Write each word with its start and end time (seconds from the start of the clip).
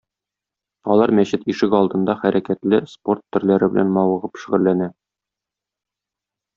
Алар 0.93 1.13
мәчет 1.19 1.43
ишек 1.55 1.75
алдында 1.81 2.17
хәрәкәтле 2.23 2.81
спорт 2.95 3.23
төрләре 3.37 3.71
белән 3.77 3.95
мавыгып 4.01 4.45
шөгыльләнә. 4.45 4.93